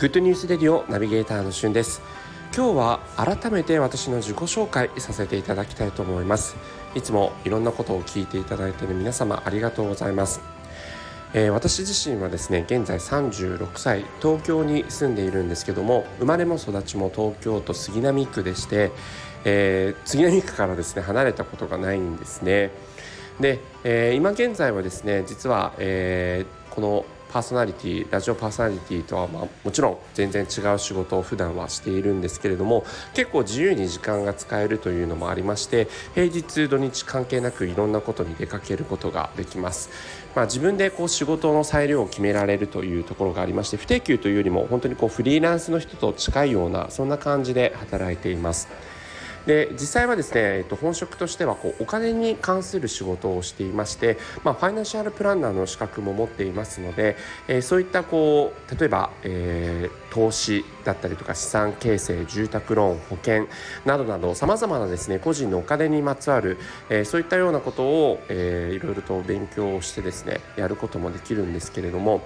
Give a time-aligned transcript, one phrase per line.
[0.00, 2.00] グッドニュースレディオナビゲーターのしゅんです。
[2.56, 6.56] 今日は改めて私の自己紹介させていただきたいと思います。
[6.94, 10.40] いつもいろんなことを聞いていただいている皆様ありがとうございます。
[11.34, 18.92] えー、私自身はですね現在36歳東京に住んでいるんですけども生まれも育ちも東京都杉並区でして、
[19.44, 22.70] えー、杉並区からですね離れたことがないんですね。
[23.40, 39.90] で、えー、今現在はですね実は、えー、このパーソナリティラジオパーソナリティとは、まあ、もちろん全然違う仕事を普段はしているんですけれども結構自由に時間が使えるというのもありまして平日土日関係なくいろんなことに出かけることができます。
[40.34, 48.68] まあ、自分でこう仕事の裁量を決められるというところがありまして不定休というよりも本当にこうフリーランスの人と近いようなそんな感じで働いています。
[49.50, 57.16] で実際はですね、えっと、本職としてはこうお金に関する仕事をしていまして、まあ、ファイナンシャルプランナーの資格も持っていますので、
[57.48, 63.48] えー、そういったこう例えば、えー、投資だったりとか資産形成住宅ローン保険
[63.84, 66.56] などなどさまざまなですね個人のお金にまつわる、
[66.88, 72.22] えー、そういったようなことを、えー、いろいろと勉強をしてですねやることもできるんですけれども。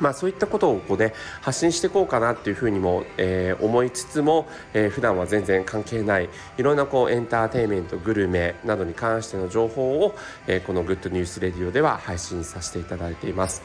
[0.00, 10.14] まあ、そういったことをこう、ね、発信していこうかなっていうふうにも、えー、思いつつも、えー、普段は全然関係ないいろんなこうエンターテインメントグルメなどに関しての情報を、
[10.46, 13.62] えー、この「Good News Radio」では配信させていただいています。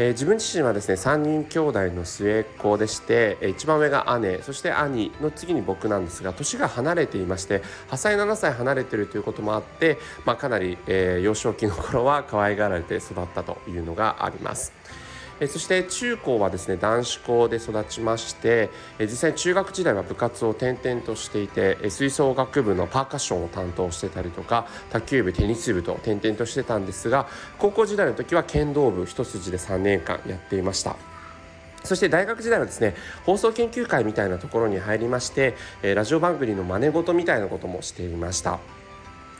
[0.00, 14.72] えー、自分自身はですね3人兄弟の末っ子でして、えー、一番上が姉そして兄の次に僕なんですが年が離れていまして8歳7歳離れているということもあって、まあ、かなり、えー、幼少期の頃は可愛がられて育ったというのがあります。
[15.40, 27.28] えそして中高はですね男子校で育ちまして、え実際中学時代は部活を転々としていて、え吹奏楽部のパーカッションを担当してたりとか卓球部テニス部と転々としてたんですが
[27.58, 30.96] 高校時代の時は剣道部一筋で3年間やっていました。
[31.84, 38.58] そして大学時代はですね放送研究会みたいなところに入りまして、えラジオ番組の真似事みたいなこともしていました。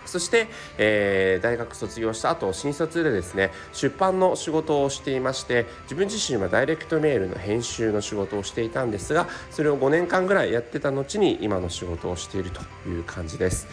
[0.08, 0.48] そして、
[0.78, 13.68] えー、大学卒業した後新卒でですね出版の仕事をしていまして自分自身はダイレクトメールの編集の仕事をしていたんですがそれを5年間ぐらいやってた後に今の仕事をしているという感じです。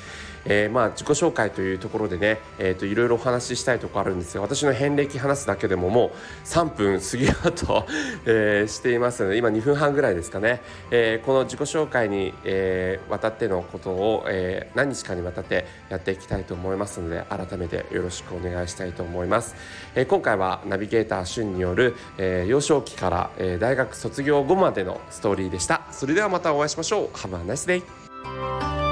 [0.46, 7.86] えー、まあ自己紹介というところでね、えー、といろいろお話ししたいところあるんですが私の遍歴話すだけでももう3分過ぎようと、
[8.26, 19.56] え、していますので今2分半ぐらいですかね、えー、この自己紹介に、えー、渡ってのことを、えー、何日かにわたってやっていききたいと思いますので改めてよろしくお願いしたいと思います、
[19.96, 25.84] えー、今回はナビゲーター旬による、えー、幼少期から、えー、大学卒業後までのストーリーでした。
[25.92, 27.08] それではまたお会いしましょう。
[27.10, 28.85] Have a nice day